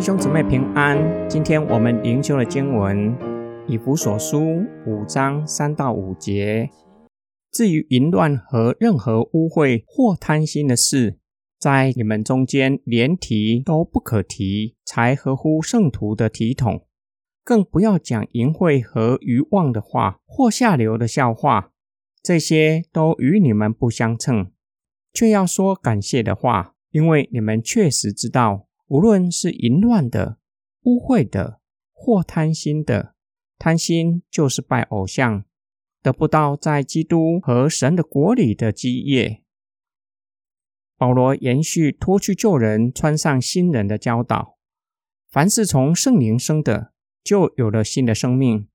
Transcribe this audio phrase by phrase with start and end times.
[0.00, 0.96] 弟兄姊妹平安。
[1.28, 3.14] 今天我们灵修的经文
[3.68, 4.40] 以弗所书
[4.86, 6.70] 五章三到五节。
[7.52, 11.18] 至于淫乱和任何污秽或贪心的事，
[11.58, 16.86] 在你们中间连提都不可提，才合乎圣徒的体统。
[17.44, 21.72] 更不要讲淫秽和愚妄的话，或下流的笑话，
[22.22, 24.50] 这些都与你们不相称。
[25.12, 28.66] 却要说感谢的话，因为你们确实知道。
[28.90, 30.38] 无论是淫乱的、
[30.82, 31.60] 污秽的，
[31.92, 33.14] 或贪心的，
[33.56, 35.44] 贪心就是拜偶像，
[36.02, 39.44] 得不到在基督和神的国里的基业。
[40.98, 44.58] 保罗延续脱去旧人，穿上新人的教导：
[45.30, 48.66] 凡是从圣灵生的，就有了新的生命。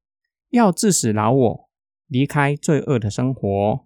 [0.51, 1.69] 要致死老我，
[2.07, 3.85] 离开罪恶的生活。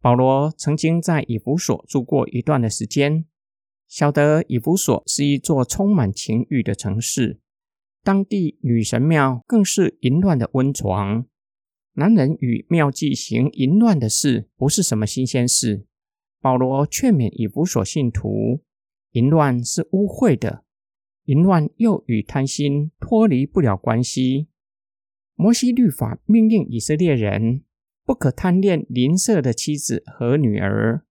[0.00, 3.24] 保罗曾经在以弗所住过一段的时间。
[3.88, 7.40] 晓得以弗所是一座充满情欲的城市，
[8.02, 11.26] 当地女神庙更是淫乱的温床。
[11.94, 15.86] 男人与庙妓行淫乱的事，不是什么新鲜事。
[16.42, 18.60] 保罗劝勉以弗所信徒，
[19.12, 20.64] 淫乱是污秽的，
[21.24, 24.48] 淫乱又与贪心脱离不了关系。
[25.36, 27.62] 摩西律法命令以色列人
[28.04, 31.05] 不可贪恋邻舍的妻子和女儿。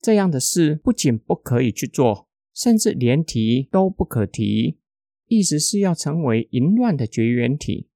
[0.00, 4.78] 这样的事不仅不可以去做，甚至连提都不可提。
[5.26, 7.88] 意思是要成为淫乱的绝缘体，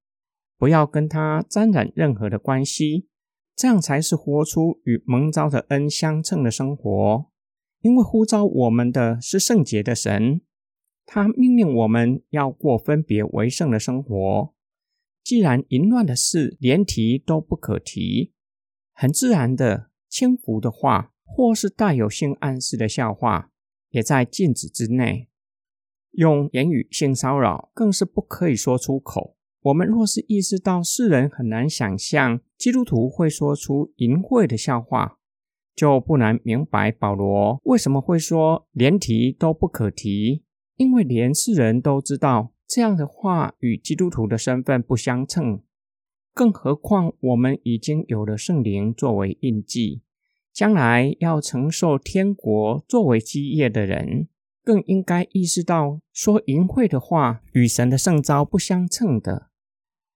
[0.59, 3.06] 不要跟他沾染任何的关系，
[3.55, 7.31] 这样才是活出与蒙召的恩相称的生活。
[7.83, 10.41] 因为呼召我们的是圣洁的神，
[11.06, 14.53] 他命令我们要过分别为圣的生活。
[15.23, 18.33] 既然淫乱的事连提都不可提，
[18.93, 21.12] 很自然的轻浮的话。
[21.33, 23.50] 或是带有性暗示的笑话，
[23.91, 25.28] 也在禁止之内。
[26.12, 29.37] 用言语性骚扰更是不可以说出口。
[29.62, 35.19] 我们若是意识到世人很难想象基督徒会说出淫秽的笑话，
[35.77, 40.43] 就不难明白保罗为什么会说连提都不可提。
[40.76, 45.62] 因为连世人都知道这样的话与基督徒的身份不相称，
[46.32, 50.00] 更何况我们已经有了圣灵作为印记。
[50.53, 54.28] 将来要承受天国作为基业的人，
[54.62, 59.49] 更应该意识到说淫秽的话与神的圣招不相称的。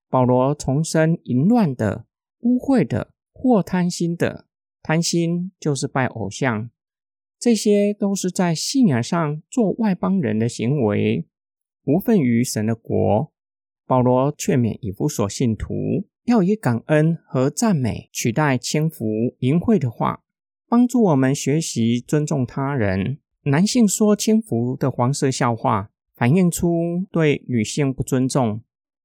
[0.09, 2.05] 保罗重申淫乱的、
[2.41, 4.45] 污秽的或贪心的，
[4.83, 6.69] 贪心就是拜偶像，
[7.39, 11.27] 这些都是在信仰上做外邦人的行为，
[11.85, 13.31] 无份于神的国。
[13.87, 19.05] 保罗劝勉以弗所信徒，要以感恩和赞美取代轻浮
[19.39, 20.23] 淫秽的话。
[20.67, 23.19] 帮助我们学习尊重他人。
[23.43, 28.61] 男性说轻浮的黄色笑话，反映出对女性不尊重，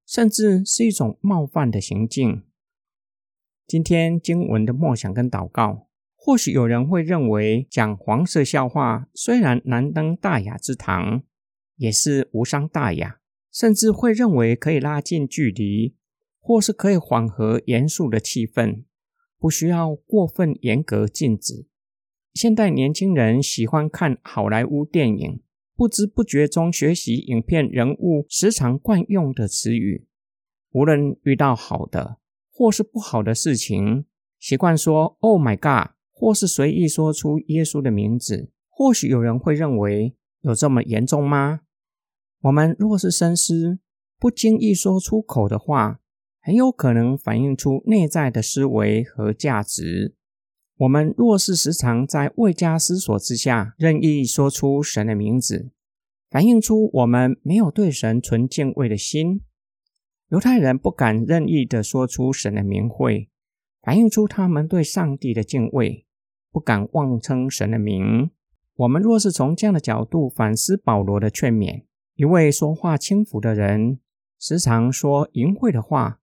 [0.06, 2.42] 甚至是一种冒犯的行径。
[3.66, 11.22] 今天经文的默想跟祷告，或许有人会认为讲黄色笑话虽然难登大雅之堂，
[11.76, 13.20] 也是无伤大雅，
[13.52, 15.94] 甚至会认为可以拉近距离，
[16.40, 18.84] 或是可以缓和严肃的气氛。
[19.40, 21.66] 不需要过分严格禁止。
[22.34, 25.42] 现代年轻人喜欢看好莱坞电影，
[25.74, 30.06] 不知不觉中学习影片人物时常惯用的词语。
[30.72, 32.18] 无论遇到好的
[32.48, 34.04] 或是不好的事情，
[34.38, 38.52] 习惯说 “Oh my God”，或是随意说出耶稣的名字。
[38.68, 41.62] 或许有人会认为有这么严重吗？
[42.42, 43.80] 我们若是深思，
[44.18, 45.99] 不经意说出口的话。
[46.42, 50.14] 很有可能反映出内在的思维和价值。
[50.78, 55.70] 我们若是时常在未加思索之下任意说出神的名字，
[56.30, 59.42] 反映出我们没有对神存敬畏的心。
[60.30, 63.28] 犹太人不敢任意的说出神的名讳，
[63.82, 66.06] 反映出他们对上帝的敬畏，
[66.50, 68.30] 不敢妄称神的名。
[68.76, 71.84] 我们若是从这样的角度反思保罗的劝勉，
[72.14, 73.98] 一位说话轻浮的人，
[74.38, 76.19] 时常说淫秽的话。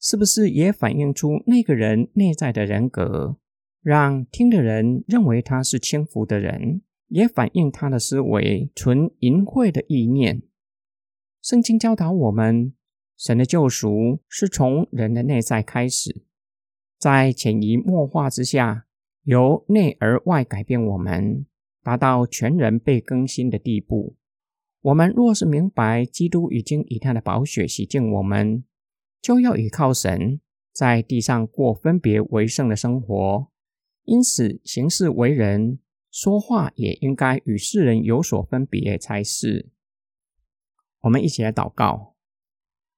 [0.00, 3.36] 是不是也反映出那个人内在的人格，
[3.82, 10.42] 让听的人认为他是轻浮的人，也反映他的思维纯淫秽的意念？
[11.42, 12.74] 圣经教导我们，
[13.16, 16.24] 神的救赎是从人的内在开始，
[16.98, 18.86] 在潜移默化之下，
[19.22, 21.46] 由内而外改变我们，
[21.82, 24.16] 达到全人被更新的地步。
[24.82, 28.64] 我们若是明白基督已经以他的宝血洗净我们。
[29.20, 30.40] 就要依靠神，
[30.72, 33.48] 在地上过分别为圣的生活，
[34.04, 35.78] 因此行事为人、
[36.10, 39.70] 说话也应该与世人有所分别才是。
[41.00, 42.14] 我们一起来祷告：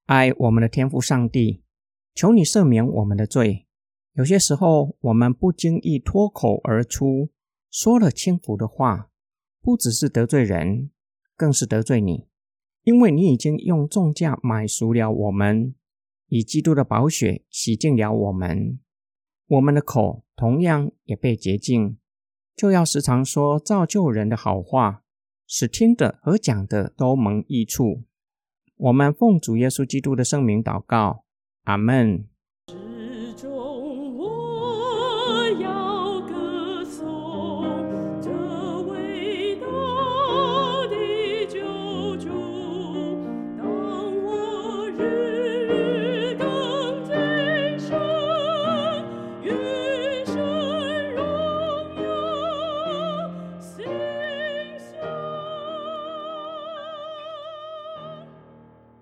[0.07, 1.63] 爱我们的天父上帝，
[2.15, 3.67] 求你赦免我们的罪。
[4.15, 7.31] 有些时候，我们不经意脱口而出，
[7.71, 9.11] 说了轻浮的话，
[9.61, 10.91] 不只是得罪人，
[11.37, 12.27] 更是得罪你，
[12.83, 15.75] 因为你已经用重价买赎了我们，
[16.29, 18.79] 以基督的宝血洗净了我们。
[19.47, 21.99] 我们的口同样也被洁净，
[22.55, 25.03] 就要时常说造就人的好话，
[25.47, 28.05] 使听的和讲的都蒙益处。
[28.77, 31.25] 我们奉主耶稣基督的圣名祷告，
[31.65, 32.29] 阿门。